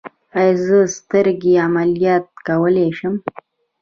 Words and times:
ایا 0.39 0.53
زه 0.65 0.77
سترګې 0.97 1.53
عملیات 1.67 2.25
کولی 2.47 2.89
شم؟ 2.97 3.15